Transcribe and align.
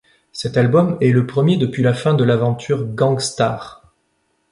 Cet 0.31 0.57
album 0.57 0.97
est 0.99 1.11
le 1.11 1.27
premier 1.27 1.57
depuis 1.57 1.83
la 1.83 1.93
fin 1.93 2.15
de 2.15 2.23
l'aventure 2.23 2.87
Gang 2.87 3.19
Starr. 3.19 3.83